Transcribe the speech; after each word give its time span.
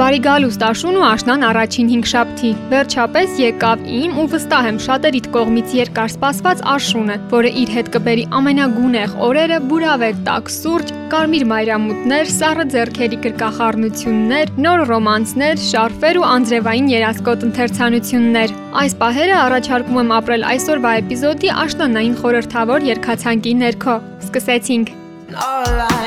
Բարի 0.00 0.20
գալուստ 0.24 0.62
Աշուն 0.64 0.96
ու 0.96 1.02
Աշնան 1.04 1.42
առաջին 1.44 1.88
5 1.92 2.06
շաբթի։ 2.08 2.50
Վերջապես 2.70 3.32
եկավ 3.36 3.80
իմ 3.98 4.14
ու 4.22 4.24
վստահ 4.32 4.68
եմ 4.70 4.78
շատերիդ 4.80 5.26
կողմից 5.34 5.74
երկար 5.76 6.12
սպասված 6.14 6.62
Աշունը, 6.74 7.16
որը 7.34 7.50
իր 7.60 7.72
հետ 7.74 7.90
կբերի 7.96 8.24
ամենագունեղ 8.38 9.12
օրերը 9.26 9.58
բուրավետ 9.68 10.22
տակ 10.30 10.48
սուրճ, 10.56 10.94
կարմիր 11.12 11.44
մայրամուտներ, 11.52 12.32
սառը 12.40 12.66
ձեռքերի 12.72 13.20
գրկախառնություններ, 13.28 14.54
նոր 14.64 14.84
ռոմանսներ, 14.88 15.62
շարֆեր 15.68 16.20
ու 16.22 16.26
անձրևային 16.32 16.90
երասկոտ 16.96 17.46
ընթերցանություններ։ 17.50 18.58
Այս 18.80 18.98
պահերը 19.04 19.36
առաջարկում 19.44 20.00
եմ 20.00 20.14
ապրել 20.16 20.48
այսօրվա 20.54 20.94
էպիզոդի 21.04 21.52
աշնանային 21.66 22.18
խորհրդավոր 22.24 22.88
երկացանկի 22.94 23.56
ներքո։ 23.66 24.00
Սկսեցինք։ 24.30 24.96
All 25.30 25.84
I 25.86 25.99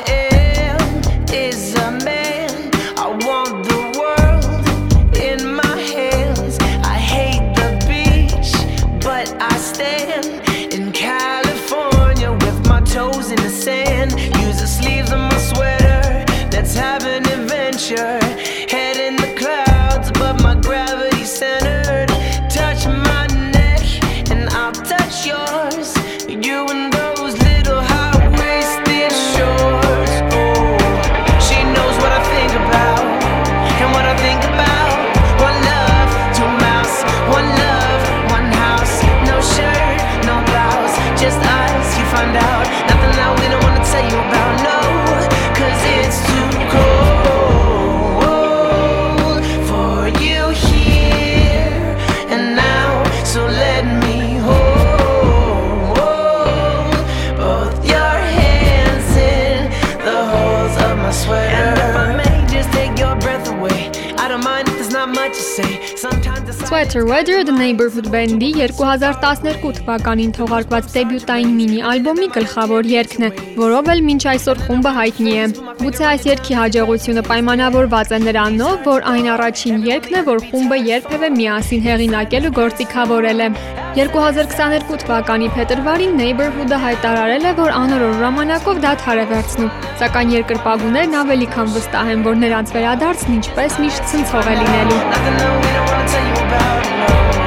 Sweater 66.73 67.05
Weather 67.05 67.43
The 67.45 67.53
Neighborhood 67.53 68.07
Band-ի 68.13 68.47
2012 68.57 69.73
թվականին 69.77 70.31
թողարկված 70.33 70.88
դեբյուտային 70.95 71.52
մինի 71.53 71.83
ալբոմի 71.89 72.29
գլխավոր 72.33 72.89
երգն 72.89 73.25
է, 73.27 73.29
որով 73.59 73.91
էլ 73.93 74.02
մինչ 74.07 74.23
այսօր 74.31 74.63
խումբը 74.63 74.94
հայտնի 74.95 75.35
է։ 75.44 75.45
Գուցե 75.83 76.07
այս 76.09 76.25
երգի 76.31 76.57
հաջողությունը 76.59 77.23
պայմանավորված 77.29 78.16
է 78.17 78.19
նրանով, 78.25 78.81
որ 78.89 79.05
այն 79.13 79.29
առաջին 79.35 79.85
երգն 79.91 80.17
է, 80.17 80.25
որ 80.33 80.44
խումբը 80.49 80.81
երբևէ 80.89 81.29
միասին 81.38 81.85
հեղինակել 81.85 82.49
ու 82.49 82.53
գործիքավորել 82.57 83.45
է։ 83.45 83.51
2022 83.94 84.97
թվականի 85.03 85.51
փետրվարին 85.53 86.17
Neighborhood-ը 86.17 86.79
հայտարարել 86.88 87.45
է, 87.45 87.53
որ 87.61 87.75
անորոշ 87.83 88.17
ժամանակով 88.23 88.81
դադար 88.88 89.21
է 89.21 89.27
վերցնում, 89.35 89.71
սակայն 90.01 90.33
երկրպագուներն 90.39 91.21
ավելի 91.21 91.51
քան 91.53 91.71
վստահ 91.77 92.11
են, 92.17 92.25
որ 92.31 92.41
նրանց 92.47 92.75
վերադարձն 92.79 93.38
ինչպես 93.38 93.79
միշտ 93.85 94.12
ցնցող 94.16 94.50
է 94.50 94.59
լինելու։ 94.63 96.62
don't 96.63 97.38
know. 97.38 97.43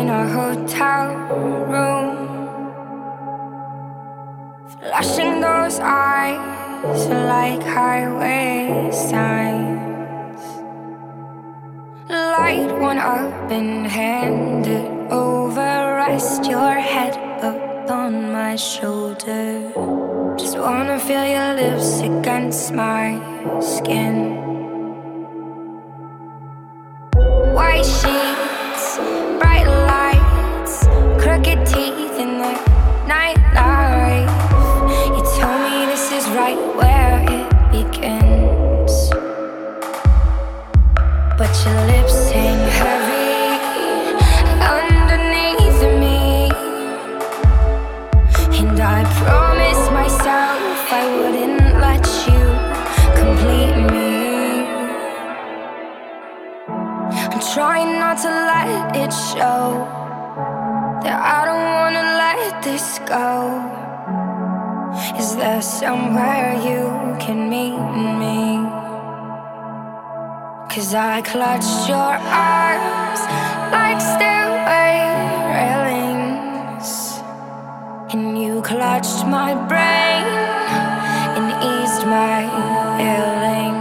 in 0.00 0.08
a 0.08 0.26
hotel 0.38 1.04
room. 1.72 2.08
Flashing 4.66 5.40
those 5.42 5.78
eyes 5.80 7.06
like 7.32 7.62
highway 7.62 8.90
signs. 8.90 10.42
Light 12.08 12.72
one 12.80 12.98
up 12.98 13.50
and 13.50 13.86
hand 13.86 14.66
it 14.66 14.90
over. 15.12 15.72
Rest 16.02 16.46
your 16.46 16.74
head 16.92 17.14
up 17.44 17.90
on 17.90 18.32
my 18.32 18.56
shoulder. 18.56 19.70
Just 20.38 20.56
wanna 20.58 20.98
feel 20.98 21.26
your 21.36 21.52
lips 21.60 22.00
against 22.00 22.72
my 22.72 23.20
skin. 23.60 24.49
get 31.42 31.66
teeth 31.66 32.18
in 32.18 32.38
the 32.38 32.52
nightlife. 33.06 34.30
You 35.14 35.22
tell 35.38 35.58
me 35.58 35.86
this 35.86 36.12
is 36.12 36.28
right 36.30 36.58
where 36.76 37.20
it 37.36 37.46
begins, 37.72 39.10
but 41.38 41.52
your 41.64 41.80
lips 41.92 42.30
hang 42.30 42.60
heavy 42.80 43.30
underneath 44.78 45.80
me, 46.02 46.50
and 48.58 48.80
I 48.80 49.04
promise 49.22 49.82
myself 49.90 50.92
I 50.92 51.04
wouldn't 51.16 51.80
let 51.80 52.04
you 52.28 52.42
complete 53.20 53.78
me. 53.92 54.08
I'm 57.32 57.42
trying 57.54 57.98
not 57.98 58.18
to 58.18 58.28
let 58.28 58.96
it 58.96 59.12
show 59.12 59.99
that 61.02 61.18
I 61.36 61.44
don't 61.48 61.68
wanna 61.78 62.04
let 62.22 62.62
this 62.62 62.98
go. 63.14 63.28
Is 65.18 65.36
there 65.36 65.62
somewhere 65.62 66.54
you 66.68 66.82
can 67.18 67.48
meet 67.48 67.80
me? 68.22 68.40
Cause 70.72 70.94
I 70.94 71.22
clutched 71.22 71.88
your 71.88 72.14
arms 72.30 73.20
like 73.76 74.00
stairway 74.12 74.94
railings, 75.56 76.88
and 78.12 78.38
you 78.40 78.62
clutched 78.62 79.26
my 79.26 79.54
brain 79.70 80.26
and 81.36 81.46
eased 81.72 82.04
my 82.06 82.40
ailing. 83.10 83.78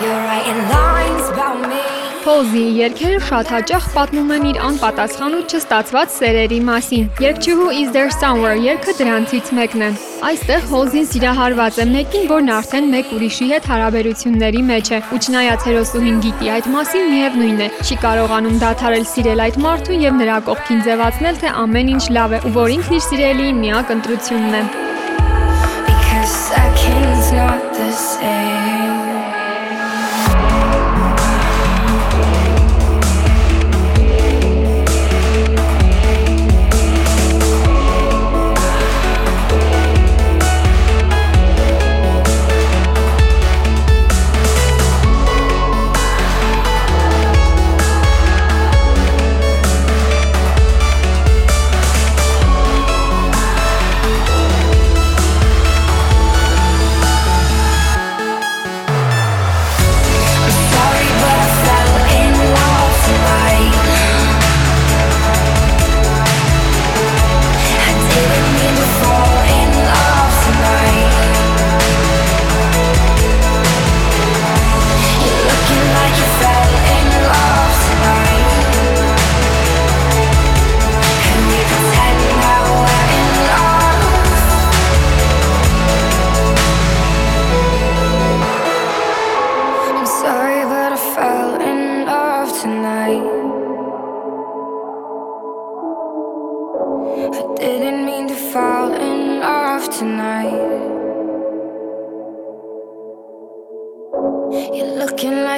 You're 0.00 0.22
writing 0.26 0.62
lines 0.74 1.28
about 1.28 1.60
me. 1.68 1.91
Փոլզիի 2.22 2.74
երգերը 2.78 3.20
շատ 3.26 3.48
հաճախ 3.50 3.86
պատմում 3.96 4.28
են 4.34 4.44
իր 4.52 4.58
անպատասխան 4.62 5.32
ու 5.34 5.40
չստացված 5.50 6.12
սերերի 6.14 6.58
մասին։ 6.68 7.08
Երգչուհու 7.24 7.70
Is 7.80 7.88
There 7.96 8.12
Somewhere 8.14 8.60
երգը 8.62 8.92
դրանցից 9.00 9.50
մեկն 9.58 9.82
է։ 9.82 9.88
Այստեղ 10.28 10.68
Հոլզին 10.70 11.08
սիրահարված 11.10 11.80
է 11.82 11.86
մեկին, 11.90 12.28
որն 12.30 12.52
արդեն 12.58 12.86
մեկ 12.92 13.10
ուրիշի 13.16 13.48
հետ 13.50 13.66
հարաբերությունների 13.72 14.62
մեջ 14.70 14.92
է, 14.92 15.00
ու 15.02 15.20
չնայած 15.26 15.66
հերոսուհին 15.66 16.20
գիտի 16.28 16.52
այդ 16.54 16.68
մասին, 16.76 17.10
միևնույն 17.10 17.58
է, 17.66 17.68
չի 17.82 17.98
կարողանում 18.06 18.60
դադարել 18.62 19.06
սիրել 19.12 19.44
այդ 19.48 19.58
մարդուն 19.66 20.04
եւ 20.06 20.20
նրա 20.22 20.36
կողքին 20.46 20.84
ձևացնել, 20.86 21.40
թե 21.42 21.56
ամեն 21.66 21.92
ինչ 21.96 22.04
լավ 22.22 22.36
է, 22.38 22.42
ու 22.46 22.54
որ 22.62 22.76
ինքն 22.78 22.98
իր 23.00 23.06
սիրելիի 23.10 23.56
միակ 23.66 23.94
ընտրությունն 23.98 24.60
է։ 24.62 24.64
Because 25.90 26.36
seconds 26.46 27.34
not 27.34 27.66
the 27.74 27.90
same. 27.98 28.71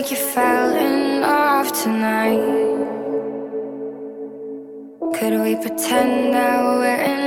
Like 0.04 0.10
you 0.10 0.26
fell 0.34 0.76
in 0.76 1.22
love 1.22 1.72
tonight. 1.82 2.38
Could 5.14 5.40
we 5.40 5.56
pretend 5.56 6.34
that 6.34 6.62
we're 6.62 7.00
in 7.00 7.23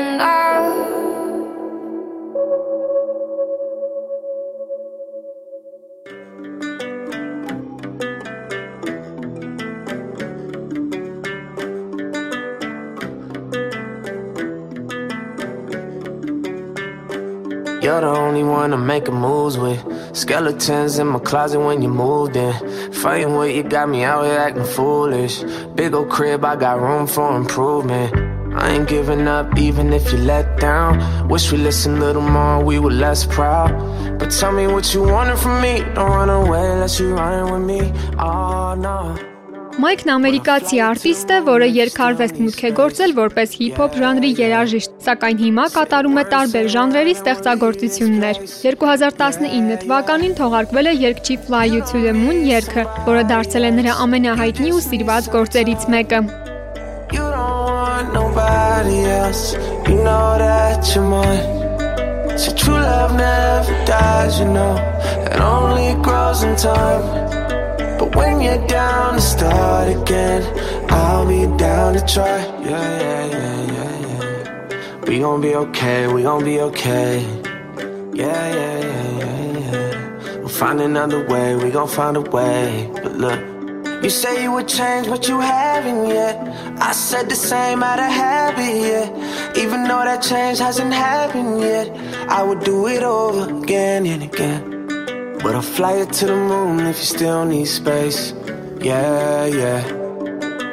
You're 17.88 18.02
the 18.02 18.08
only 18.08 18.44
one 18.44 18.74
I'm 18.74 18.86
making 18.86 19.16
moves 19.16 19.58
with. 19.58 19.82
Skeletons 20.14 21.00
in 21.00 21.08
my 21.08 21.20
closet 21.20 21.62
when 21.62 21.82
you 21.82 21.88
moved 21.88 22.36
in. 22.36 22.54
Fighting 22.92 23.34
what 23.36 23.56
you 23.56 23.64
got 23.64 23.88
me 23.88 24.04
out 24.04 24.26
here 24.26 24.38
acting 24.38 24.66
foolish. 24.66 25.42
Big 25.74 25.94
old 25.94 26.10
crib, 26.10 26.44
I 26.44 26.58
got 26.58 26.82
room 26.82 27.08
for 27.08 27.38
improvement. 27.38 28.14
I 28.54 28.72
ain't 28.72 28.90
giving 28.90 29.26
up 29.30 29.58
even 29.58 29.94
if 29.94 30.12
you 30.12 30.18
let 30.18 30.60
down. 30.60 31.30
Wish 31.30 31.50
we 31.50 31.60
listened 31.60 32.00
a 32.00 32.02
little 32.02 32.22
more, 32.22 32.62
we 32.62 32.78
were 32.78 32.92
less 32.92 33.26
proud. 33.26 33.72
But 34.20 34.32
tell 34.32 34.52
me 34.52 34.68
what 34.68 34.94
you 34.94 35.04
wanted 35.04 35.38
from 35.40 35.62
me. 35.62 35.80
Don't 35.96 36.10
run 36.10 36.30
away 36.30 36.70
unless 36.70 37.00
you 37.00 37.16
running 37.16 37.54
with 37.54 37.64
me. 37.64 37.94
Oh 38.20 38.76
no. 38.76 39.27
Մայքն 39.78 40.10
ամերիկացի 40.10 40.80
արտիստ 40.82 41.32
է, 41.36 41.36
որը 41.46 41.66
երկարվեստ 41.70 42.38
մուտք 42.42 42.62
է 42.66 42.70
գործել 42.80 43.12
որպես 43.14 43.52
հիփ-հոփ 43.60 43.98
ժանրի 44.02 44.32
երաժիշտ, 44.40 44.96
սակայն 45.06 45.38
հիմա 45.44 45.66
կատարում 45.76 46.18
է 46.18 46.24
տարբեր 46.32 46.70
ժանրերի 46.74 47.14
ստեղծագործություններ։ 47.20 48.40
2019 48.64 49.78
թվականին 49.84 50.34
թողարկվել 50.42 50.90
է 50.90 50.96
երգչի 51.04 51.38
Fly 51.46 51.62
You 51.76 51.84
to 51.94 52.02
the 52.08 52.16
Moon 52.18 52.42
երգը, 52.50 52.88
որը 53.06 53.24
դարձել 53.36 53.70
է 53.70 53.72
նրա 53.78 53.96
ամենահայտնի 54.08 54.74
ու 54.74 54.84
սիրված 54.88 55.32
գործերից 55.38 55.88
մեկը։ 55.94 56.24
You 57.14 57.30
don't 57.38 57.62
want 57.70 58.14
nobody 58.18 59.00
else. 59.14 59.54
You 59.86 60.02
know 60.02 60.42
that 60.42 60.90
you're 60.90 61.06
mine. 61.06 61.46
So 62.34 62.50
true 62.58 62.82
love 62.82 63.14
never 63.14 63.78
dies, 63.86 64.42
you 64.42 64.50
know. 64.50 64.74
It 65.22 65.38
only 65.38 65.94
grows 66.02 66.42
in 66.42 66.58
time. 66.58 67.47
But 68.00 68.16
when 68.16 68.42
you're 68.42 68.66
down 68.68 69.16
to 69.16 69.22
start 69.22 69.90
again, 69.90 70.42
I'll 70.92 71.28
be 71.28 71.46
down 71.58 71.96
to 71.96 72.02
try. 72.14 72.38
Yeah, 72.62 73.00
yeah, 73.04 73.26
yeah, 73.36 73.72
yeah, 73.76 74.70
yeah. 74.70 75.06
We 75.08 75.20
gon' 75.20 75.42
be 75.42 75.56
okay, 75.56 76.08
we 76.14 76.24
gon' 76.24 76.44
be 76.44 76.62
okay. 76.62 77.22
Yeah, 78.14 78.54
yeah, 78.60 78.80
yeah, 78.90 79.18
yeah, 79.22 79.60
yeah. 79.60 80.38
We'll 80.38 80.50
find 80.50 80.80
another 80.80 81.26
way, 81.28 81.56
we 81.56 81.72
gon' 81.72 81.88
find 81.88 82.18
a 82.18 82.22
way. 82.22 82.90
But 83.02 83.14
look. 83.18 83.58
You 84.04 84.12
say 84.12 84.44
you 84.44 84.52
would 84.52 84.68
change, 84.68 85.08
but 85.08 85.28
you 85.28 85.40
haven't 85.40 86.06
yet. 86.08 86.38
I 86.80 86.92
said 86.92 87.30
the 87.30 87.36
same 87.36 87.82
out 87.82 87.98
of 87.98 88.06
habit, 88.06 88.76
yeah. 88.92 89.54
Even 89.58 89.86
though 89.86 90.04
that 90.04 90.22
change 90.22 90.60
hasn't 90.60 90.94
happened 90.94 91.62
yet, 91.62 91.90
I 92.30 92.44
would 92.44 92.64
do 92.64 92.88
it 92.88 93.02
over 93.02 93.58
again 93.58 94.06
and 94.06 94.22
again. 94.22 94.77
But 95.42 95.56
I'll 95.56 95.62
fly 95.62 96.00
you 96.00 96.06
to 96.06 96.26
the 96.26 96.36
moon 96.36 96.80
if 96.88 96.98
you 96.98 97.06
still 97.06 97.46
need 97.46 97.68
space. 97.68 98.34
Yeah, 98.80 99.46
yeah. 99.46 99.82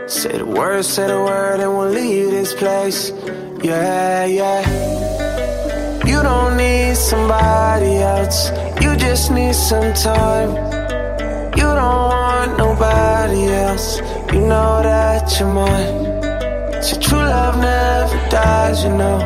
Say 0.07 0.39
the 0.39 0.47
word, 0.47 0.85
say 0.85 1.07
the 1.07 1.19
word, 1.19 1.61
and 1.61 1.71
we'll 1.77 1.91
leave 1.91 2.31
this 2.31 2.55
place. 2.55 3.13
Yeah, 3.63 4.25
yeah. 4.25 4.63
You 6.07 6.23
don't 6.23 6.57
need 6.57 6.97
somebody 6.97 7.97
else, 7.97 8.51
you 8.83 8.95
just 8.97 9.31
need 9.31 9.55
some 9.55 9.93
time. 9.95 10.51
You 11.57 11.69
don't 11.81 12.09
want 12.13 12.59
nobody 12.59 13.45
else. 13.47 14.01
You 14.33 14.41
know 14.41 14.83
that 14.83 15.39
you're 15.39 15.53
mine. 15.53 16.83
So 16.83 17.01
true 17.01 17.19
love 17.19 17.57
never 17.57 18.29
dies, 18.29 18.85
you 18.85 18.91
know. 18.91 19.19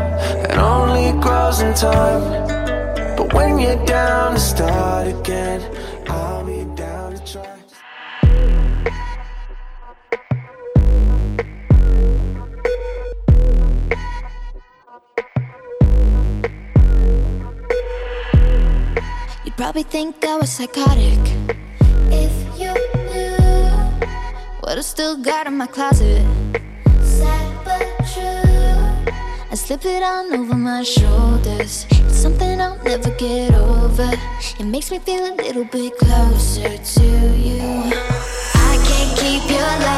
It 0.44 0.56
only 0.58 1.18
grows 1.20 1.60
in 1.60 1.74
time. 1.74 2.37
But 3.18 3.34
when 3.34 3.58
you're 3.58 3.84
down 3.84 4.34
to 4.34 4.38
start 4.38 5.08
again, 5.08 5.60
I'll 6.06 6.46
be 6.46 6.62
down 6.76 7.16
to 7.16 7.32
try. 7.32 7.56
You'd 19.44 19.56
probably 19.56 19.82
think 19.82 20.24
I 20.24 20.36
was 20.36 20.50
psychotic 20.50 21.18
if 22.12 22.34
you 22.56 22.72
knew 23.10 23.36
what 24.60 24.78
I 24.78 24.80
still 24.82 25.16
got 25.16 25.48
in 25.48 25.56
my 25.56 25.66
closet. 25.66 26.24
Sad 27.02 27.47
slip 29.58 29.84
it 29.84 30.02
on 30.04 30.32
over 30.34 30.54
my 30.54 30.84
shoulders. 30.84 31.84
It's 31.90 32.16
something 32.16 32.60
I'll 32.60 32.80
never 32.84 33.10
get 33.16 33.52
over. 33.54 34.10
It 34.60 34.64
makes 34.64 34.90
me 34.92 35.00
feel 35.00 35.32
a 35.32 35.34
little 35.34 35.64
bit 35.64 35.98
closer 35.98 36.78
to 36.78 37.06
you. 37.36 37.60
I 38.54 38.74
can't 38.86 39.18
keep 39.18 39.50
your 39.50 39.97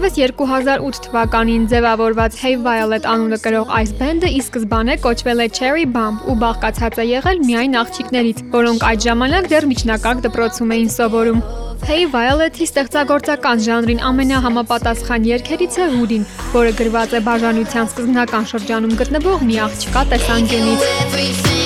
Դեռևս 0.00 0.16
2008 0.16 0.98
թվականին 1.04 1.64
ձևավորված 1.68 2.36
Hey 2.40 2.54
Violet 2.64 3.04
անունը 3.04 3.38
կրող 3.44 3.74
այս 3.76 3.90
բենդը 3.98 4.30
ի 4.32 4.38
սկզբանե 4.40 4.94
կոչվել 5.04 5.42
է 5.44 5.48
Cherry 5.58 5.84
Bomb 5.96 6.22
ու 6.24 6.38
բաղկացած 6.40 6.96
է 7.02 7.06
եղել 7.10 7.42
միայն 7.44 7.76
աղջիկներից, 7.82 8.40
որոնք 8.56 8.86
այդ 8.88 9.04
ժամանակ 9.04 9.50
դեռ 9.52 9.68
միջնակարգ 9.74 10.24
դպրոցում 10.24 10.74
էին 10.78 10.90
սովորում։ 10.96 11.44
Hey 11.84 12.08
Violet-ի 12.16 12.64
ստեղծագործական 12.70 13.64
ժանրին 13.68 14.04
ամենահամապատասխան 14.08 15.30
երգերից 15.36 15.80
է 15.84 15.92
Hood-ին, 15.92 16.28
որը 16.56 16.76
գրված 16.80 17.16
է 17.20 17.24
բաժանության 17.28 17.92
սկզբնական 17.92 18.52
շրջանում 18.56 19.00
գտնվող 19.04 19.48
մի 19.52 19.64
աղջկա 19.68 20.06
տեսանկյունից։ 20.14 21.59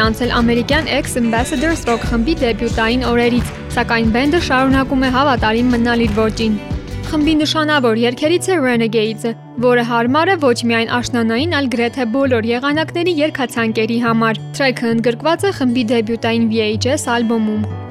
են 0.00 0.06
անցել 0.06 0.30
ամերիկյան 0.32 0.86
X 0.96 1.16
Ambassadors 1.20 1.80
Rock 1.88 2.04
խմբի 2.08 2.34
դեբյուտային 2.40 3.02
օրերից, 3.04 3.48
սակայն 3.74 4.12
բենդը 4.14 4.40
շարունակում 4.46 5.04
է 5.04 5.10
հավատարիմ 5.16 5.68
մնալ 5.74 6.04
իր 6.06 6.14
ոճին։ 6.16 6.54
Խմբի 7.10 7.34
նշանավոր 7.40 8.00
երգերից 8.04 8.48
է 8.48 8.56
Renegades-ը, 8.64 9.34
որը 9.66 9.84
հարմար 9.90 10.32
է 10.32 10.38
ոչ 10.46 10.56
միայն 10.70 10.94
աշնանային, 11.00 11.54
այլ 11.58 11.70
գրեթե 11.76 12.08
բոլոր 12.16 12.50
եղանակների 12.54 13.16
երգացանկերի 13.20 14.00
համար։ 14.06 14.42
Թրեքը 14.56 14.90
ընդգրկված 14.96 15.46
է 15.50 15.54
խմբի 15.60 15.86
դեբյուտային 15.92 16.50
VHS 16.54 17.08
ալբոմում։ 17.18 17.89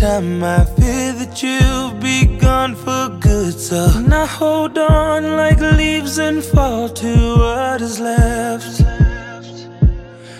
time, 0.00 0.44
I 0.44 0.64
fear 0.64 1.12
that 1.14 1.42
you'll 1.42 1.94
be 2.00 2.38
gone 2.38 2.74
for 2.74 3.08
good. 3.20 3.54
So 3.58 4.00
now 4.00 4.26
hold 4.26 4.76
on 4.78 5.36
like 5.36 5.60
leaves 5.60 6.18
and 6.18 6.44
fall 6.44 6.88
to 6.88 7.12
what 7.38 7.80
is 7.80 7.98
left. 7.98 8.82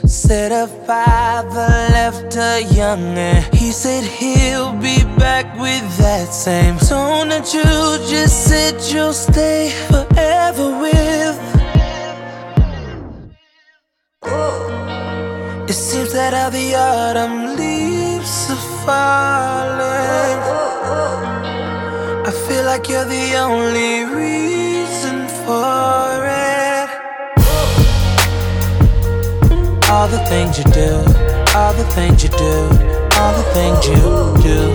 said 0.06 0.52
a 0.52 0.66
father 0.86 1.72
left 1.98 2.34
her 2.34 2.60
young 2.80 3.16
and 3.18 3.54
he 3.54 3.70
said 3.72 4.04
he'll 4.04 4.72
be 4.74 4.98
back 5.18 5.46
with 5.58 5.86
that 5.98 6.28
same 6.32 6.78
tone 6.78 7.28
that 7.28 7.52
you 7.54 7.62
just 8.08 8.48
said 8.48 8.74
you'll 8.92 9.12
stay 9.12 9.70
forever 9.88 10.68
with. 10.84 11.38
It 15.68 15.78
seems 15.88 16.12
that 16.12 16.32
all 16.34 16.50
the 16.50 16.74
autumn 16.74 17.56
leaves 18.46 18.50
are 18.50 18.64
falling. 18.84 20.38
I 22.26 22.30
feel 22.48 22.64
like 22.64 22.88
you're 22.88 23.04
the 23.04 23.36
only 23.36 24.04
reason 24.04 25.28
for 25.44 26.26
it. 26.26 26.88
All 29.90 30.08
the 30.08 30.18
things 30.28 30.58
you 30.58 30.64
do, 30.64 31.04
all 31.54 31.72
the 31.74 31.84
things 31.94 32.22
you 32.22 32.30
do, 32.30 32.68
all 33.18 33.32
the 33.34 33.44
things 33.54 33.86
you 33.86 33.96
do. 34.42 34.72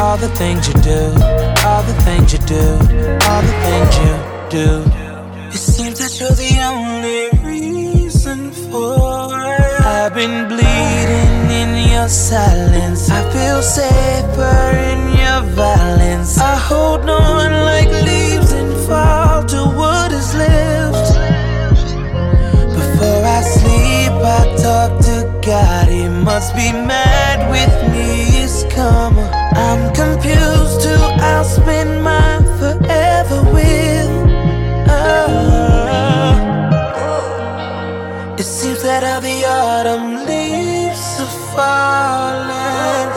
All 0.00 0.16
the 0.16 0.28
things 0.28 0.68
you 0.68 0.74
do, 0.74 1.12
all 1.66 1.82
the 1.82 1.92
things 2.04 2.32
you 2.32 2.38
do, 2.46 2.78
all 3.26 3.42
the 3.42 3.54
things 3.66 3.98
you 3.98 4.14
do. 4.48 4.66
It 5.52 5.58
seems 5.58 5.98
that 5.98 6.20
you're 6.20 6.30
the 6.30 6.60
only 6.62 7.30
reason 7.44 8.52
for 8.52 9.28
it. 9.34 9.80
I've 9.84 10.14
been 10.14 10.46
bleeding 10.46 10.67
in 10.67 10.67
your 11.98 12.08
silence. 12.08 13.10
I 13.10 13.22
feel 13.32 13.60
safer 13.62 14.60
in 14.90 15.00
your 15.22 15.40
violence. 15.62 16.38
I 16.38 16.54
hold 16.70 17.00
on 17.10 17.50
like 17.70 17.90
leaves 18.10 18.52
and 18.52 18.72
fall 18.86 19.44
to 19.54 19.60
what 19.78 20.12
is 20.12 20.32
left. 20.34 21.06
Before 22.78 23.22
I 23.38 23.40
sleep, 23.56 24.14
I 24.38 24.42
talk 24.64 24.90
to 25.08 25.18
God. 25.44 25.88
He 25.88 26.04
must 26.08 26.54
be 26.54 26.70
mad 26.72 27.38
with 27.54 27.74
me. 27.92 28.08
It's 28.42 28.62
karma. 28.74 29.26
I'm 29.66 29.82
confused 30.02 30.82
who 30.88 30.96
I'll 31.30 31.44
spend 31.44 32.02
my 32.10 32.30
forever 32.60 33.40
with. 33.56 34.10
Oh. 34.88 35.48
It 38.38 38.44
seems 38.44 38.82
that 38.82 39.02
all 39.02 39.20
the 39.20 39.44
autumn 39.44 40.17
falling. 41.58 43.08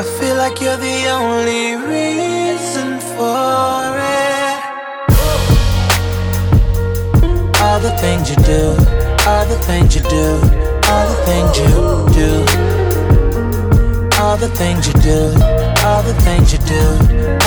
I 0.00 0.04
feel 0.18 0.36
like 0.36 0.60
you're 0.60 0.82
the 0.90 1.00
only 1.18 1.64
reason 1.92 2.88
for 3.14 3.80
it. 4.20 4.60
All 7.64 7.80
the 7.80 7.94
things 8.04 8.24
you 8.30 8.38
do, 8.54 8.62
all 9.28 9.44
the 9.52 9.58
things 9.68 9.90
you 9.96 10.02
do, 10.18 10.26
all 10.90 11.06
the 11.12 11.18
things 11.28 11.50
you 11.60 11.68
do. 12.20 12.30
All 14.22 14.36
the 14.36 14.50
things 14.50 14.86
you 14.86 14.92
do, 15.00 15.32
all 15.86 16.02
the 16.02 16.14
things 16.26 16.52
you 16.52 16.58
do, 16.58 16.84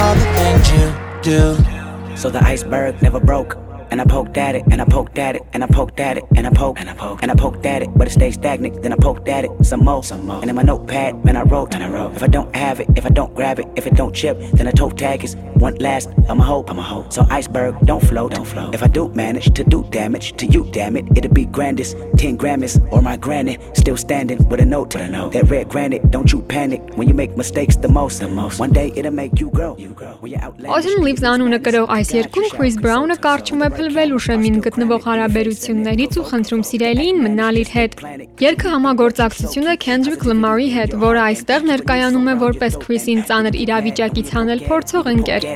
all 0.01 0.15
the 0.15 0.29
things 0.39 0.63
you 0.73 0.85
do. 1.21 2.17
So 2.17 2.31
the 2.31 2.43
iceberg 2.43 2.99
never 3.01 3.19
broke 3.19 3.62
and 3.93 4.01
I 4.01 4.05
poked 4.05 4.37
at 4.37 4.55
it, 4.55 4.63
and 4.71 4.81
I 4.81 4.85
poked 4.85 5.19
at 5.19 5.35
it, 5.35 5.43
and 5.53 5.63
I 5.63 5.67
poked 5.67 5.99
at 5.99 6.17
it, 6.17 6.23
and 6.35 6.47
I 6.47 6.49
poked, 6.49 6.79
and 6.79 6.89
I 6.89 6.95
poked, 6.95 7.21
and 7.21 7.31
I 7.31 7.35
poked 7.35 7.63
at 7.67 7.83
it, 7.83 7.89
but 7.95 8.07
it 8.07 8.09
stayed 8.09 8.31
stagnant. 8.31 8.81
Then 8.81 8.91
I 8.91 8.95
poked 8.95 9.27
at 9.27 9.45
it 9.45 9.51
some 9.63 9.85
more, 9.85 10.03
some 10.03 10.25
more. 10.25 10.41
And 10.41 10.49
in 10.49 10.55
my 10.55 10.63
notepad, 10.63 11.23
man, 11.23 11.37
I 11.37 11.43
wrote, 11.43 11.75
and 11.75 11.83
I 11.83 11.89
wrote. 11.89 12.15
If 12.15 12.23
I 12.23 12.27
don't 12.27 12.55
have 12.55 12.79
it, 12.79 12.87
if 12.95 13.05
I 13.05 13.09
don't 13.09 13.35
grab 13.35 13.59
it, 13.59 13.67
if 13.75 13.85
it 13.85 13.93
don't 13.93 14.15
chip, 14.15 14.39
then 14.53 14.67
I 14.67 14.71
tote 14.71 14.97
tag 14.97 15.23
is 15.23 15.35
one 15.65 15.75
last. 15.75 16.09
I'm 16.27 16.39
a 16.39 16.43
hope, 16.43 16.71
I'm 16.71 16.79
a 16.79 16.81
hope. 16.81 17.13
So 17.13 17.27
iceberg, 17.29 17.79
don't 17.85 18.03
float, 18.03 18.33
don't 18.33 18.45
float. 18.45 18.73
If 18.73 18.81
I 18.81 18.87
do 18.87 19.09
manage 19.09 19.53
to 19.53 19.63
do 19.63 19.85
damage 19.91 20.33
to 20.37 20.47
you, 20.47 20.67
damn 20.71 20.97
it, 20.97 21.05
it'll 21.15 21.31
be 21.31 21.45
grandest, 21.45 21.95
ten 22.17 22.35
Grammys 22.35 22.75
or 22.91 23.03
my 23.03 23.15
granny 23.15 23.59
still 23.73 23.95
standing 23.95 24.39
with 24.49 24.59
a 24.59 24.65
note, 24.65 24.95
with 24.95 25.03
a 25.03 25.07
note. 25.07 25.33
That 25.33 25.51
red 25.51 25.69
granite, 25.69 26.09
don't 26.09 26.31
you 26.31 26.41
panic 26.41 26.81
when 26.95 27.07
you 27.07 27.13
make 27.13 27.37
mistakes 27.37 27.75
the 27.75 27.89
most, 27.89 28.21
the 28.21 28.27
most. 28.27 28.59
One 28.59 28.73
day 28.73 28.91
it'll 28.95 29.11
make 29.11 29.39
you 29.39 29.51
grow. 29.51 29.77
You 29.77 29.89
grow. 29.89 30.13
When 30.19 30.31
you're 30.31 30.41
outlandish. 30.41 30.77
Austin 30.77 31.03
lives 31.03 31.23
on 31.23 31.41
un 31.41 31.61
karo 31.61 31.85
aiziet, 31.85 32.31
kun 32.31 32.49
Chris 32.49 32.75
Brown 32.75 33.09
kārčumē 33.09 33.69
է 33.83 33.91
փլվել 33.93 34.13
ուշեմին 34.15 34.59
գտնվող 34.63 35.01
հարաբերություններից 35.03 36.13
ու 36.19 36.23
խնդրում 36.29 36.61
սիրելին 36.69 37.17
մնալ 37.23 37.57
իր 37.59 37.71
հետ։ 37.73 37.95
Երգը 38.43 38.69
համագործակցություն 38.73 39.67
է 39.67 39.75
Kendrick 39.83 40.23
Lamar-ի 40.29 40.69
հետ, 40.71 40.95
որը 41.03 41.21
այստեղ 41.23 41.65
ներկայանում 41.69 42.29
է 42.31 42.35
որպես 42.43 42.77
Chris-ին 42.83 43.23
ծանր 43.27 43.57
իրավիճակից 43.63 44.31
հանել 44.37 44.63
փորձող 44.69 45.09
ընկեր։. 45.13 45.47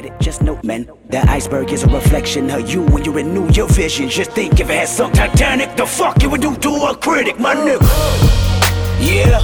That 1.08 1.30
iceberg 1.32 1.72
is 1.72 1.84
a 1.88 1.88
reflection 1.88 2.52
of 2.52 2.68
you 2.68 2.82
when 2.92 3.06
you 3.06 3.14
renew 3.14 3.48
your 3.56 3.70
vision. 3.72 4.10
Just 4.10 4.32
think 4.36 4.60
if 4.60 4.70
it 4.70 4.76
had 4.76 4.90
some 4.90 5.14
Titanic, 5.14 5.78
the 5.78 5.86
fuck 5.86 6.22
you 6.22 6.30
would 6.30 6.42
do 6.42 6.54
to 6.68 6.72
a 6.90 6.96
critic, 6.98 7.40
my 7.40 7.56
nigga. 7.56 7.88
Yeah, 9.00 9.40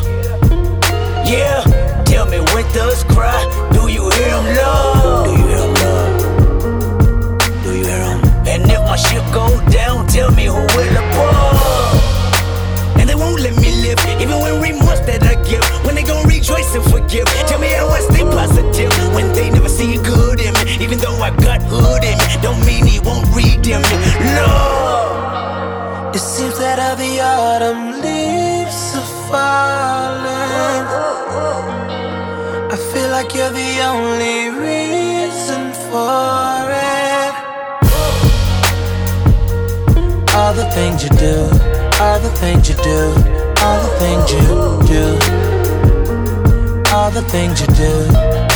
yeah. 1.24 1.64
Tell 2.04 2.28
me 2.28 2.44
winters 2.52 3.06
cry. 3.16 3.40
Do 3.72 3.88
you 3.88 4.10
hear 4.10 4.36
them 4.36 4.56
love? 4.60 5.26
Do 5.26 5.32
you 5.40 5.53
My 8.94 8.98
ship 8.98 9.26
go 9.34 9.50
down, 9.72 10.06
tell 10.06 10.30
me 10.34 10.46
who 10.46 10.54
will 10.54 10.98
apart. 11.02 11.98
And 13.00 13.10
they 13.10 13.16
won't 13.16 13.42
let 13.42 13.56
me 13.60 13.72
live, 13.82 13.98
even 14.22 14.38
when 14.40 14.62
remorse 14.62 15.00
that 15.10 15.24
I 15.24 15.34
give. 15.50 15.66
When 15.84 15.96
they 15.96 16.04
gon' 16.04 16.28
rejoice 16.28 16.76
and 16.76 16.84
forgive. 16.94 17.26
Tell 17.50 17.58
me 17.58 17.70
how 17.70 17.88
I 17.88 18.02
stay 18.02 18.22
positive 18.22 18.94
when 19.16 19.34
they 19.34 19.50
never 19.50 19.68
see 19.68 19.98
good 19.98 20.40
in 20.40 20.54
me. 20.54 20.78
Even 20.80 21.00
though 21.00 21.18
I 21.26 21.32
got 21.32 21.64
hood 21.64 22.04
in 22.04 22.20
me, 22.22 22.38
don't 22.44 22.64
mean 22.68 22.86
he 22.86 23.00
won't 23.00 23.26
redeem 23.34 23.82
me. 23.82 23.98
Lord. 24.38 26.14
It 26.16 26.22
seems 26.22 26.60
that 26.60 26.78
all 26.78 26.96
the 26.96 27.20
autumn 27.20 27.98
leaves 27.98 28.94
are 28.94 29.10
falling. 29.26 30.86
I 32.70 32.78
feel 32.94 33.10
like 33.10 33.34
you're 33.34 33.50
the 33.50 33.74
only 33.90 34.54
reason 34.54 35.74
for 35.90 36.63
things 40.74 41.04
you 41.04 41.10
do, 41.10 41.36
all 42.02 42.20
the 42.20 42.32
things 42.42 42.68
you 42.68 42.76
do, 42.76 43.14
all 43.62 43.80
the 43.84 43.92
things 44.00 44.32
you 44.32 44.40
do. 44.88 45.44
All 46.92 47.10
the 47.12 47.22
things 47.24 47.60
you 47.62 47.68
do, 47.68 47.92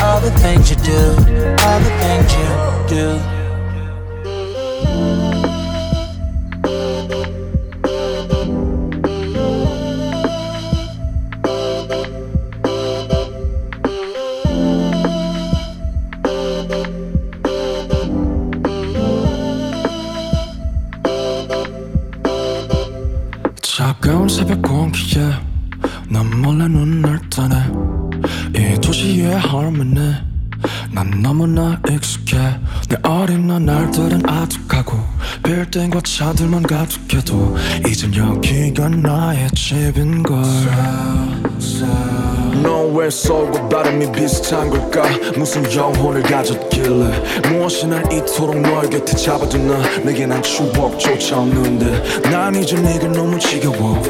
all 0.04 0.20
the 0.20 0.32
things 0.40 0.70
you 0.70 0.76
do, 0.78 1.00
all 1.66 1.80
the 1.80 1.94
things 2.02 2.34
you 2.34 2.88
do. 2.88 3.37
차들만 36.48 36.64
가득해도 36.64 37.56
이젠 37.88 38.16
여기가 38.16 38.90
나의 38.90 39.50
집인걸. 39.52 40.42
너왜 42.64 43.10
서울과 43.10 43.70
바람이 43.70 44.12
비슷한 44.14 44.70
걸까? 44.70 45.04
무슨 45.38 45.64
영혼을 45.76 46.24
가졌길래? 46.24 47.50
무엇이 47.52 47.86
날 47.88 48.02
이토록 48.12 48.60
너의 48.62 48.90
곁에 48.90 49.16
잡아두나? 49.16 49.78
내게 50.04 50.26
난 50.26 50.42
추억조차 50.42 51.38
없는데. 51.40 52.22
난 52.32 52.56
이제 52.56 52.76
네가 52.76 53.08
너무 53.10 53.38
지겨워. 53.38 54.02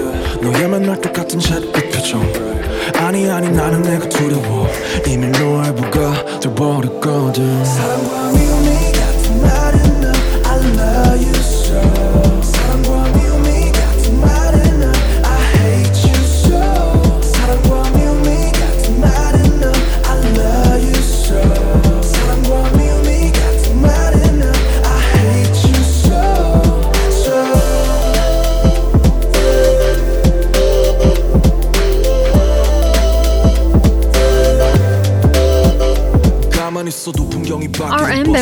너의 0.42 0.70
맨날 0.70 1.02
똑같은 1.02 1.40
잿빛 1.40 1.92
표정. 1.92 2.22
아니 3.00 3.30
아니 3.30 3.50
나는 3.50 3.82
내가 3.82 4.08
두려워. 4.08 4.70
이미 5.08 5.28
너의 5.28 5.76
부가 5.76 6.40
돼버렸거든. 6.40 7.66
사랑과 7.66 8.32
미움이 8.32 8.92
같은 8.94 9.42
말 9.42 9.67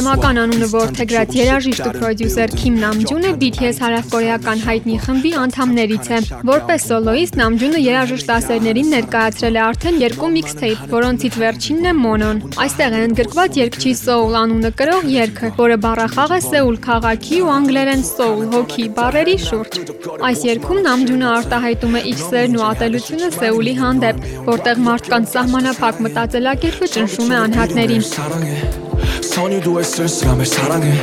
բեմական 0.06 0.38
անունը 0.38 0.68
որդեգրած 0.70 1.32
երաժիշտ 1.34 1.86
ու 1.90 1.92
պրոդյուսեր 1.96 2.52
Քիմ 2.60 2.76
Նամջունը 2.78 3.30
BTS 3.42 3.78
հարավկորեական 3.82 4.60
հայտնի 4.62 4.98
խմբի 5.02 5.32
անդամներից 5.42 6.10
է։ 6.14 6.20
Որպես 6.50 6.86
սոլոիստ 6.92 7.40
Նամջունը 7.42 7.82
երաժիշտ 7.82 8.30
ասերներին 8.36 8.92
ներկայացրել 8.94 9.58
է 9.58 9.64
արդեն 9.66 9.98
երկու 10.04 10.30
միքսթեյփ, 10.36 10.84
որոնցից 10.94 11.40
վերջինն 11.42 11.90
է 11.90 11.96
Monon։ 12.06 12.44
Այստեղ 12.66 12.94
է 12.94 13.02
ընդգրկված 13.08 13.60
երգչի 13.66 13.96
Soul 14.06 14.38
անունը 14.46 14.72
կրող 14.78 15.10
երգը, 15.16 15.52
որը 15.58 15.80
բառախաղ 15.90 16.36
է 16.38 16.40
Սեուլ 16.46 16.80
քաղաքի 16.86 17.42
ու 17.42 17.52
անգլերեն 17.56 18.06
Soul 18.06 18.46
հոգի 18.54 18.88
բառերի 19.02 19.38
շուրջ։ 19.50 19.82
Այս 20.30 20.46
երգում 20.54 20.86
Նամջունը 20.86 21.30
արտահայտում 21.34 21.98
է 21.98 22.06
իր 22.14 22.24
սերն 22.30 22.62
ու 22.62 22.66
ատելությունը 22.70 23.34
Սեուլի 23.42 23.76
հանդեպ, 23.82 24.24
որտեղ 24.54 24.82
մարդկանց 24.86 25.36
սահմանափակ 25.36 26.02
մտածելակերպը 26.06 26.92
ճնշում 26.96 27.32
է 27.34 27.40
անհատներին։ 27.46 28.85
선유도 29.36 29.78
했을 29.82 30.08
사람을 30.08 30.46
사랑해. 30.46 30.94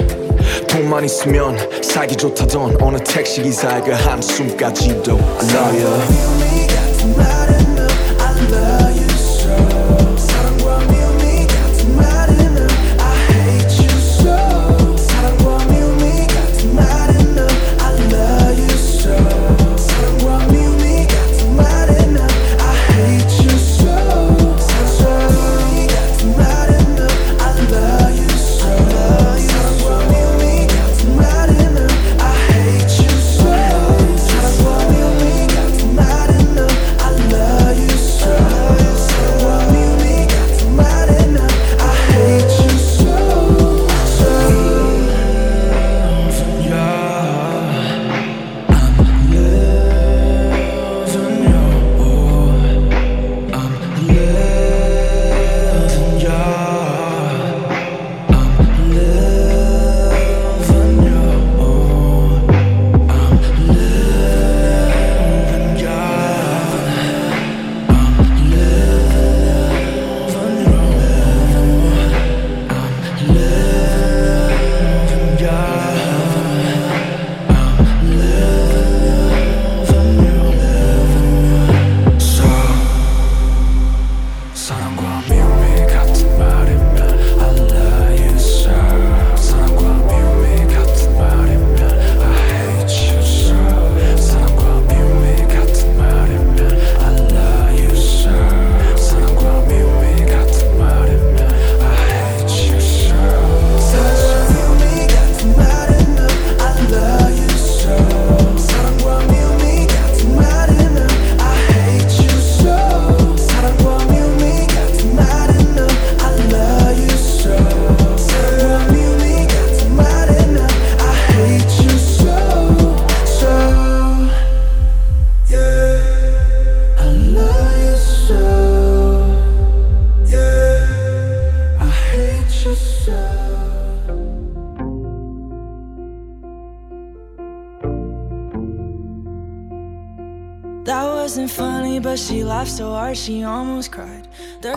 돈만 0.67 1.05
있으면 1.05 1.55
살기 1.83 2.17
좋다던 2.17 2.81
어느 2.81 2.97
택시기사의 2.97 3.83
그 3.85 3.91
한숨까지도 3.91 5.19
I 5.19 5.51
love 5.51 5.83
you 8.89 8.92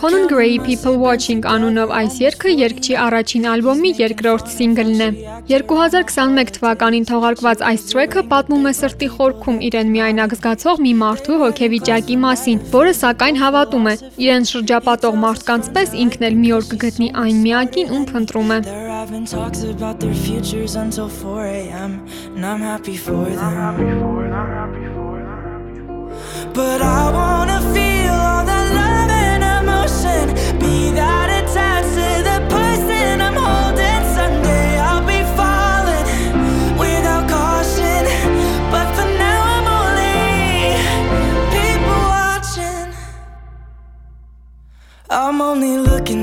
Conan 0.00 0.26
Gray 0.26 0.58
People 0.58 0.96
Watching 0.98 1.44
անունով 1.46 1.92
այս 1.94 2.14
երգը 2.18 2.54
երգչի 2.60 2.96
առաջին 2.98 3.44
ալբոմի 3.52 3.92
երկրորդ 4.00 4.50
սինգլն 4.54 5.04
է։ 5.06 5.08
2021 5.52 6.50
թվականին 6.56 7.06
թողարկված 7.10 7.62
այս 7.70 7.86
տրեքը 7.92 8.24
պատմում 8.32 8.66
է 8.66 8.72
սրտի 8.80 9.10
խորքում 9.14 9.62
իրեն 9.68 9.94
միայնակ 9.94 10.34
զգացող 10.40 10.82
մի 10.86 10.92
մարդու 11.04 11.38
հոգեվիճակի 11.44 12.18
մասին, 12.26 12.64
որը 12.74 12.96
սակայն 13.02 13.40
հավատում 13.44 13.86
է 13.86 13.94
իրեն 14.26 14.50
շրջապատող 14.50 15.20
մարդկանց 15.26 15.72
պես 15.78 15.96
ինքն 16.06 16.28
էլ 16.30 16.40
մի 16.42 16.52
օր 16.58 16.70
կգտնի 16.74 17.08
այն 17.22 17.42
միակին, 17.46 17.94
ում 17.94 18.10
փնտրում 18.10 18.54
է։ 18.56 18.60
having 19.06 19.24
talks 19.24 19.62
about 19.62 20.00
their 20.00 20.14
futures 20.14 20.74
until 20.74 21.08
4 21.08 21.44
a.m. 21.46 22.06
And 22.34 22.44
I'm 22.44 22.60
happy 22.60 22.96
for 22.96 23.24
them. 23.24 23.38
I'm. 23.38 23.76
But 23.76 24.00
for 24.00 24.28
now 24.28 25.05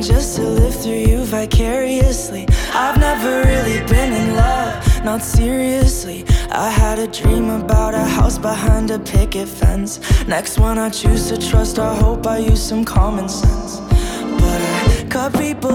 just 0.03 0.35
to 0.35 0.41
live 0.41 0.75
through 0.75 0.91
you 0.91 1.23
vicariously. 1.25 2.45
I've 2.73 2.99
never 2.99 3.43
really 3.43 3.79
been 3.87 4.11
in 4.13 4.35
love, 4.35 4.82
not 5.03 5.21
seriously. 5.21 6.25
I 6.49 6.69
had 6.69 6.97
a 6.97 7.07
dream 7.07 7.49
about 7.49 7.93
a 7.93 8.05
house 8.05 8.37
behind 8.37 8.89
a 8.91 8.99
picket 8.99 9.47
fence. 9.47 9.99
Next 10.27 10.57
one 10.59 10.77
I 10.77 10.89
choose 10.89 11.29
to 11.29 11.37
trust, 11.37 11.77
I 11.77 11.93
hope 11.95 12.25
I 12.25 12.37
use 12.37 12.63
some 12.63 12.85
common 12.85 13.27
sense. 13.27 13.79
But 13.79 14.61
I 14.61 15.05
cut 15.09 15.33
people 15.33 15.72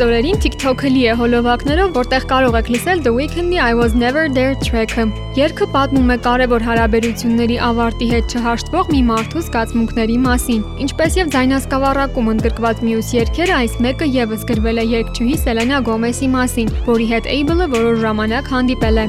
Այս 0.00 0.06
օրերին 0.08 0.38
TikTok-ը 0.40 0.90
լի 0.94 1.00
է 1.12 1.14
հոլովակներով, 1.20 1.88
որտեղ 1.92 2.22
կարող 2.30 2.54
եք 2.56 2.68
լսել 2.72 3.00
The 3.04 3.10
Weeknd-ի 3.12 3.58
I 3.60 3.74
Was 3.76 3.92
Never 3.92 4.22
There 4.32 4.54
track-ը։ 4.56 5.04
Երգը 5.36 5.66
պատմում 5.74 6.12
է 6.14 6.16
կարևոր 6.24 6.62
հարաբերությունների 6.64 7.58
ավարտի 7.66 8.08
հետ 8.14 8.32
չհաշտվող 8.32 8.88
մի 8.94 9.02
մարդու 9.10 9.42
զգացմունքների 9.44 10.16
մասին։ 10.24 10.62
Ինչպես 10.86 11.18
եւ 11.20 11.34
ձայնասկավառակում 11.36 12.30
ընդգրկված 12.32 12.80
մյուս 12.88 13.12
երգերը, 13.18 13.58
այս 13.60 13.76
մեկը 13.84 14.08
եւս 14.16 14.46
գրվել 14.48 14.80
է 14.80 14.86
երգչուհի 14.94 15.36
Սելենա 15.44 15.82
Գոմեսի 15.90 16.30
մասին, 16.38 16.72
որի 16.88 17.10
հետ 17.12 17.30
Able-ը 17.36 17.68
որոշ 17.76 18.00
ժամանակ 18.08 18.50
հանդիպել 18.56 19.04
է։ 19.04 19.06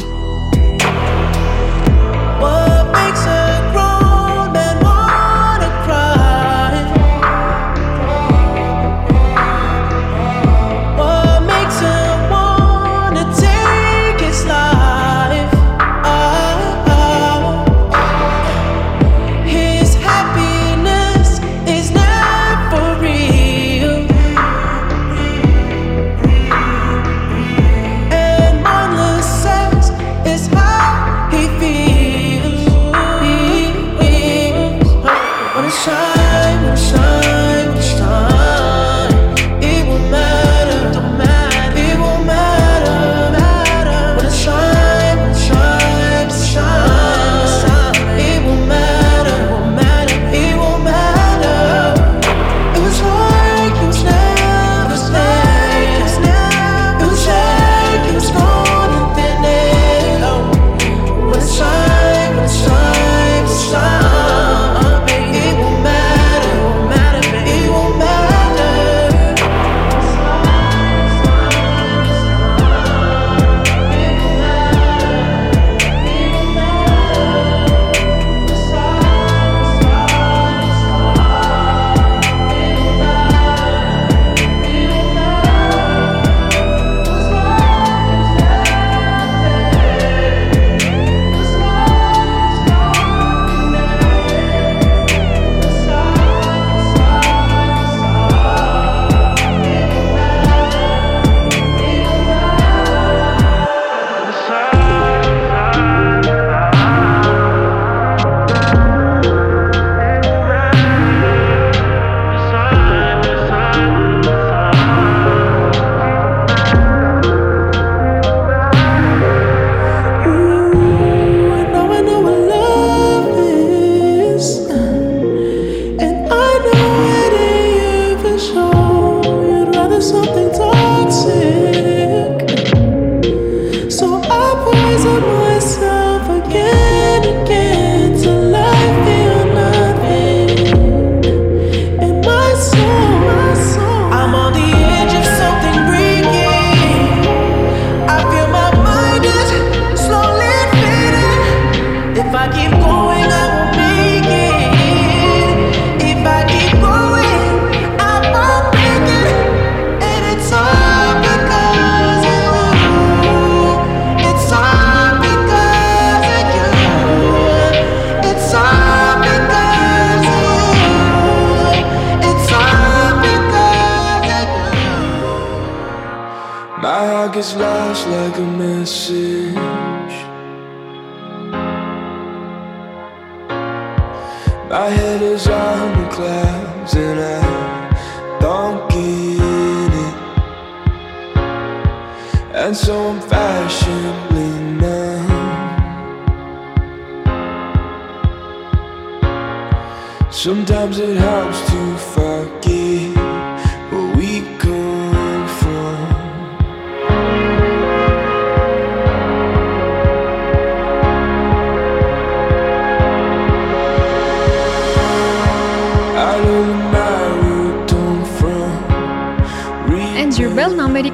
Sometimes 3.12 3.51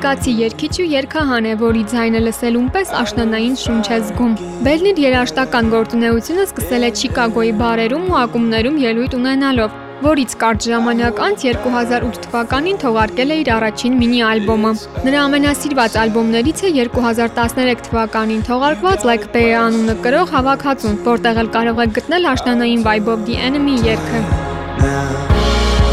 ամերիկացի 0.07 0.33
երգիչ 0.39 0.75
ու 0.79 0.85
երգահան 0.87 1.45
է, 1.47 1.53
որի 1.59 1.81
ձայնը 1.91 2.19
լսելուն 2.23 2.67
պես 2.71 2.91
աշնանային 2.95 3.55
շունչ 3.59 3.87
է 3.91 3.97
զգում։ 4.07 4.35
Բելն 4.63 4.87
իր 4.91 4.99
երաժշտական 5.03 5.71
գործունեությունը 5.73 6.43
սկսել 6.47 6.85
է 6.87 6.91
Չիկագոյի 6.95 7.51
բարերում 7.59 8.05
ու 8.07 8.15
ակումբներում 8.21 8.77
ելույթ 8.83 9.17
ունենալով, 9.17 9.75
որից 10.07 10.35
կարճ 10.43 10.67
ժամանակ 10.71 11.19
անց 11.27 11.43
2008 11.49 12.21
թվականին 12.23 12.79
թողարկել 12.83 13.33
է 13.35 13.37
իր 13.43 13.51
առաջին 13.57 13.97
մինի 13.99 14.21
ալբոմը։ 14.31 14.71
Նրա 15.07 15.23
ամենասիրված 15.27 15.97
ալբոմներից 16.07 16.63
է 16.63 16.71
2013 16.77 17.83
թվականին 17.89 18.45
թողարկված 18.47 19.07
Like 19.11 19.27
Bear 19.35 19.57
անունը 19.65 19.97
կրող 20.07 20.31
հավաքածուն, 20.37 21.01
որտեղ 21.09 21.41
էլ 21.43 21.51
կարող 21.57 21.81
եք 21.83 21.97
գտնել 21.99 22.29
աշնանային 22.31 22.85
vibe-ով 22.87 23.27
The 23.27 23.41
Enemy 23.49 23.75
երգը։ 23.91 24.21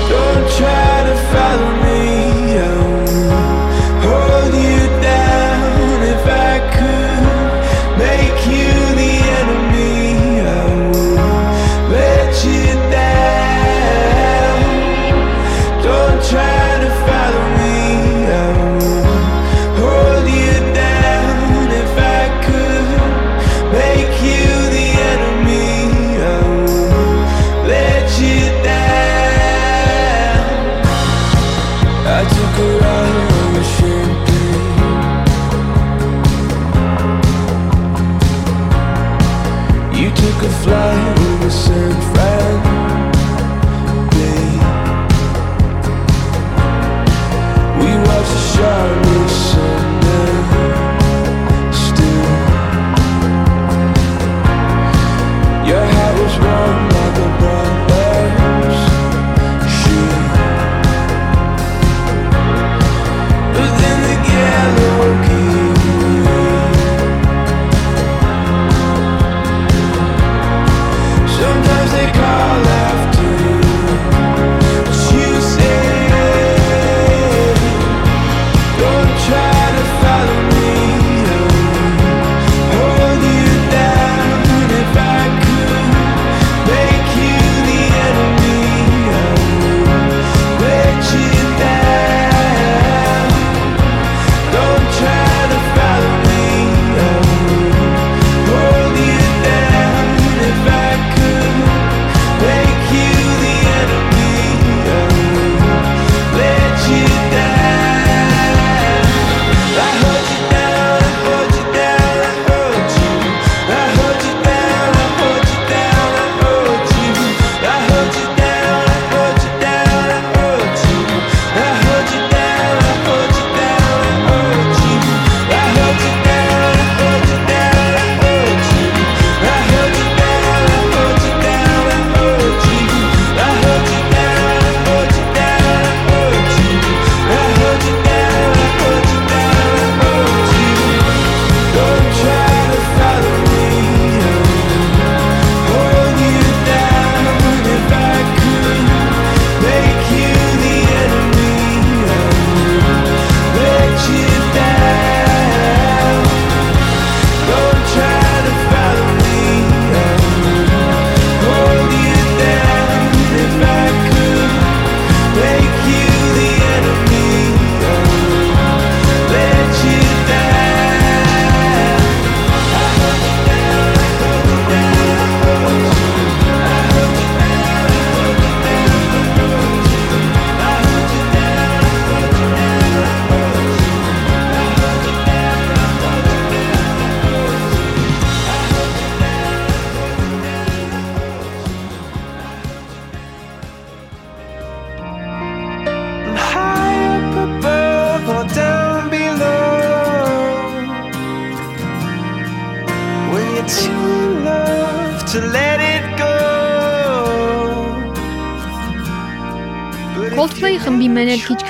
Don't 0.04 0.46
try 0.54 0.94
to 1.08 1.16
follow 1.32 1.72
me. 1.80 1.83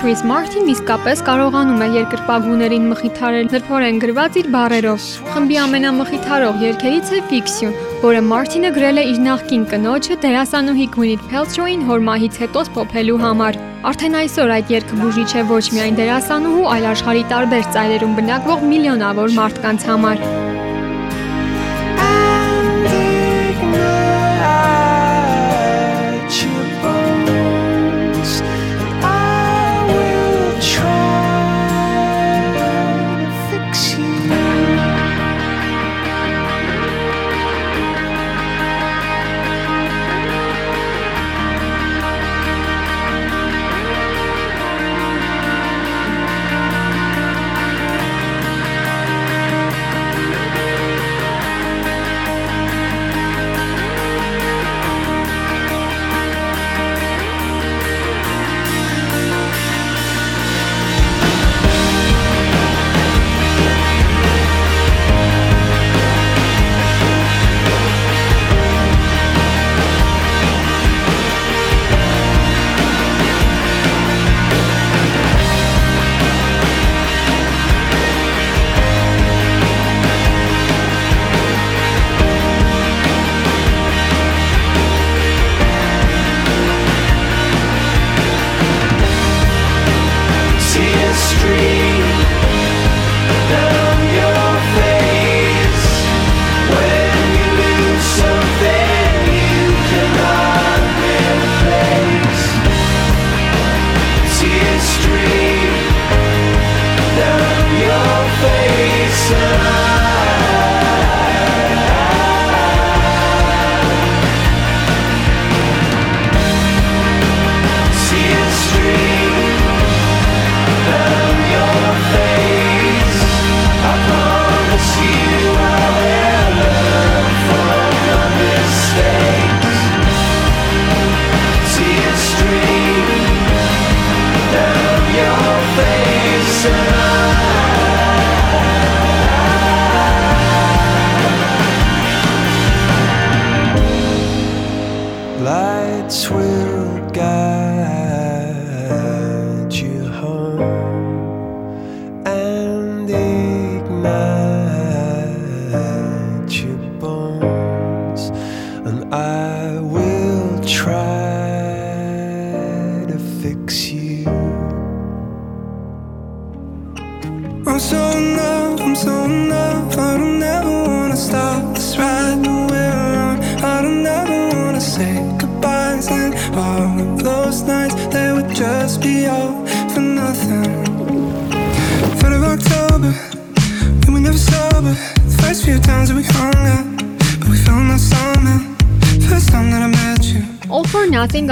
Chris 0.05 0.21
Martin 0.21 0.67
իսկապես 0.69 1.21
կարողանում 1.25 1.79
է 1.81 1.87
երկրպագուներին 1.95 2.89
մխիթարել 2.91 3.47
նրբորեն 3.55 4.01
գրված 4.03 4.37
իր 4.41 4.51
բառերով։ 4.53 5.07
Խմբի 5.31 5.59
ամենամխիթարող 5.63 6.61
երգերից 6.65 7.15
է 7.17 7.23
Fiction, 7.31 7.73
որը 8.05 8.21
Martin-ը 8.29 8.75
գրել 8.77 9.01
է 9.01 9.07
իր 9.15 9.25
նախկին 9.31 9.65
կնոջը 9.73 10.21
դերասանուհի 10.27 10.89
Gwyneth 10.99 11.27
Paltrow-ին 11.33 11.89
հոր 11.89 12.07
մահից 12.13 12.41
հետո 12.45 12.69
սփոփելու 12.69 13.19
համար։ 13.25 13.61
Արդեն 13.89 14.21
այսօր 14.21 14.57
այդ 14.61 14.77
երգը 14.77 15.01
բուժիչ 15.01 15.31
է 15.41 15.51
ոչ 15.57 15.67
միայն 15.73 16.01
դերասանուհու, 16.05 16.71
այլ 16.77 16.91
աշխարհի 16.93 17.29
տարբեր 17.33 17.69
ծայրերում 17.73 18.17
բնակվող 18.21 18.73
միլիոնավոր 18.75 19.39
մարդկանց 19.41 19.93
համար։ 19.95 20.44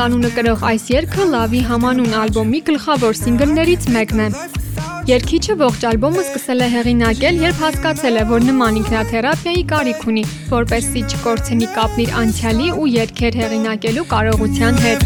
անունը 0.02 0.30
կրող 0.34 0.62
այս 0.66 0.84
երգը 0.90 1.24
Love-ի 1.30 1.60
համանուն 1.68 2.14
ալբոմի 2.22 2.60
գլխավոր 2.68 3.14
սինգլներից 3.18 3.84
մեկն 3.94 4.22
է։ 4.24 4.28
Երգիչը 5.10 5.54
ողջ 5.62 5.80
ալբոմը 5.90 6.22
սկսել 6.22 6.64
է 6.66 6.68
հեղինակել, 6.72 7.38
երբ 7.42 7.58
հասկացել 7.62 8.18
է, 8.18 8.24
որ 8.30 8.40
նման 8.48 8.78
ինքնաթերապիայի 8.82 9.64
կարիք 9.72 10.00
ունի, 10.12 10.24
որպեսզի 10.52 11.02
չկորցնի 11.10 11.68
կապն 11.76 11.98
իր 12.06 12.10
անցյալի 12.22 12.68
ու 12.78 12.88
երգեր 12.92 13.34
հեղինակելու 13.42 14.06
կարողության 14.14 14.74
հետ։ 14.86 15.02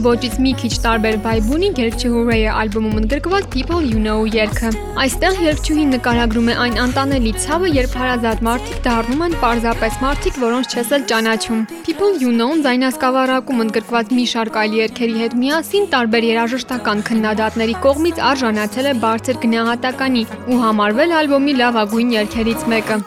Գոմեսի 0.00 0.16
ոճից 0.16 0.36
մի 0.40 0.50
քիչ 0.60 0.70
տարբեր 0.80 1.16
վայբ 1.24 1.48
ունի 1.54 1.68
երգչուհու 1.76 2.20
Ray-ի 2.28 2.52
ալբոմում 2.60 3.00
ընդգրկված 3.00 3.48
People 3.52 3.82
You 3.84 3.98
Know 4.00 4.22
երգը։ 4.32 4.70
Այստեղ 5.02 5.40
երգչուհին 5.44 5.92
նկարագրում 5.94 6.48
է 6.48 6.54
այն 6.64 6.78
անտանելի 6.84 7.32
ցավը, 7.44 7.70
երբ 7.76 7.96
հարազատ 8.00 8.42
մարդիկ 8.48 8.78
դառնում 8.86 9.24
են 9.26 9.36
պարզապես 9.44 9.98
մարդիկ, 10.00 10.40
որոնց 10.40 10.72
չես 10.72 10.92
էլ 10.96 11.06
ճանաչում։ 11.12 11.60
People 11.84 12.16
You 12.24 12.32
Know-ն 12.32 12.64
զայնասկավառակում 12.64 13.62
ընդգրկված 13.66 14.14
մի 14.16 14.26
շարք 14.32 14.58
այլ 14.64 14.76
երգերի 14.80 15.16
հետ 15.20 15.38
միասին 15.44 15.88
տարբեր 15.92 16.28
երաժշտական 16.30 17.04
քննադատների 17.10 17.76
կողմից 17.84 18.22
արժանացել 18.30 18.90
է 18.90 18.94
բարձր 19.04 19.42
գնահատականի 19.44 20.24
ու 20.48 20.60
համարվել 20.64 21.16
ալբոմի 21.20 21.56
լավագույն 21.60 22.14
երգերից 22.20 22.68
մեկը։ 22.72 23.02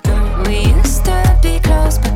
We 0.45 0.61
used 0.77 1.05
to 1.09 1.17
be 1.41 1.57
close, 1.63 1.97
but 1.97 2.12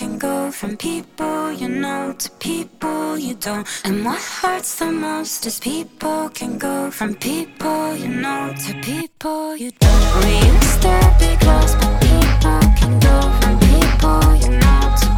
can 0.00 0.16
go 0.16 0.50
from 0.50 0.78
people 0.78 1.52
you 1.52 1.68
know 1.68 2.14
to 2.18 2.30
people 2.38 3.18
you 3.18 3.34
don't. 3.34 3.66
And 3.84 4.02
what 4.02 4.18
hurts 4.18 4.78
the 4.78 4.90
most 4.90 5.44
is 5.44 5.60
people 5.60 6.30
can 6.30 6.56
go 6.56 6.90
from 6.90 7.14
people 7.16 7.94
you 7.94 8.08
know 8.08 8.54
to 8.64 8.72
people 8.80 9.54
you 9.58 9.70
don't. 9.78 10.24
We 10.24 10.32
used 10.52 10.80
to 10.86 10.94
be 11.20 11.30
close, 11.44 11.74
but 11.80 11.94
people 12.08 12.60
can 12.80 12.92
go 13.08 13.16
from 13.40 13.54
people 13.68 14.24
you 14.42 14.50
know 14.62 14.82
to 15.00 15.09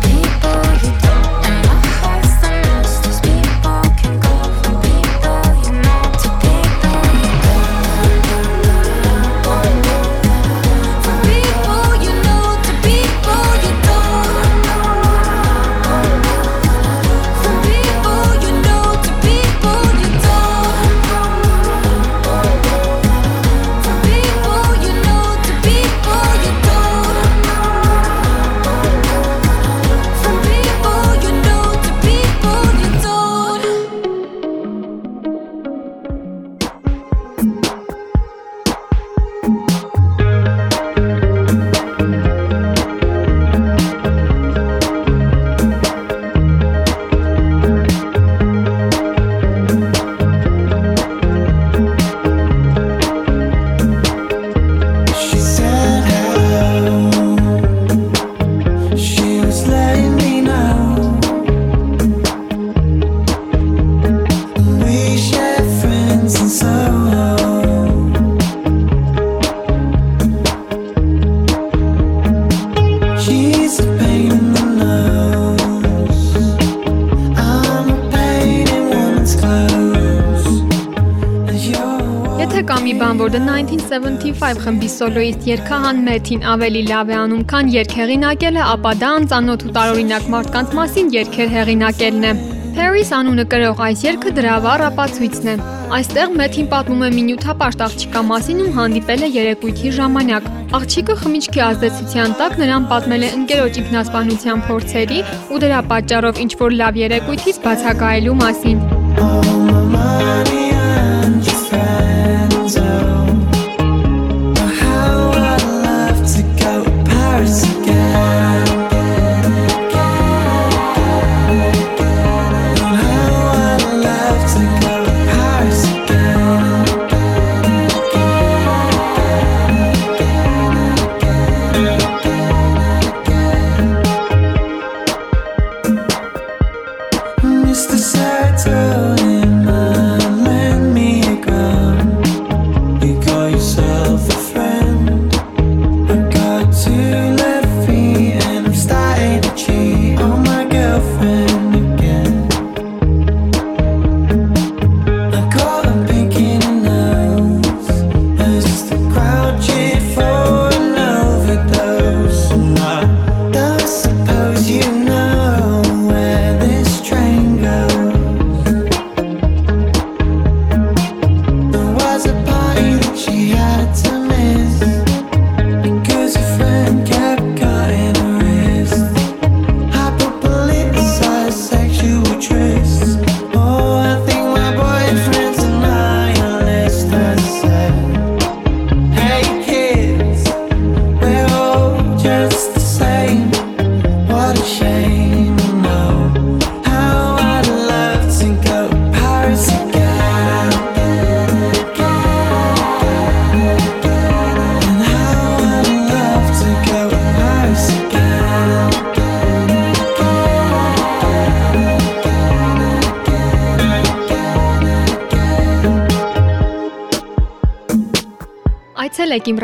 75 83.93 84.61
խմբի 84.65 84.89
սոլոիստ 84.89 85.47
Երկահան 85.51 85.99
Մեթին 86.07 86.47
ավելի 86.49 86.83
լավ 86.89 87.11
է 87.13 87.17
անում, 87.19 87.43
քան 87.51 87.73
երգ 87.75 87.93
հեղինակելը, 87.99 88.63
ապա 88.73 88.93
դա 89.03 89.11
անծանոթ 89.19 89.67
ու 89.67 89.73
տարօրինակ 89.77 90.31
մարդկանց 90.33 90.73
մասին 90.79 91.11
երգեր 91.17 91.53
հեղինակելն 91.57 92.25
է։ 92.31 92.33
Paris 92.73 93.13
անունը 93.13 93.45
կրող 93.53 93.83
այս 93.85 94.05
երգը 94.07 94.33
դրա 94.39 94.55
վառ 94.65 94.85
ապացույցն 94.87 95.53
է։ 95.53 95.57
Այստեղ 95.93 96.33
Մեթին 96.41 96.69
պատմում 96.73 97.05
է 97.05 97.11
մի 97.13 97.25
նյութապաշտ 97.29 97.85
աղջիկա 97.87 98.23
մասին, 98.33 98.63
ում 98.65 98.73
հանդիպել 98.81 99.27
է 99.27 99.31
երեկույթի 99.37 99.95
ժամանակ։ 100.01 100.51
Աղջիկը 100.81 101.19
խմիչքի 101.21 101.65
ազդեցության 101.69 102.37
տակ 102.41 102.59
նրան 102.65 102.91
պատմել 102.97 103.29
է 103.29 103.33
ընկերոջ 103.43 103.81
ինքնասպանության 103.85 104.67
փորձերի 104.73 105.25
ու 105.53 105.65
դրա 105.69 105.87
պատճառով 105.93 106.45
ինչ 106.49 106.53
որ 106.65 106.79
լավ 106.81 107.03
երեկույթից 107.05 107.65
բացակայելու 107.69 108.39
մասին։ 108.41 108.87
Ա 109.21 109.52